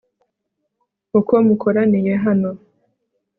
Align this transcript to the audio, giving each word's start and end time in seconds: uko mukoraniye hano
uko 1.19 1.33
mukoraniye 1.47 2.13
hano 2.25 2.49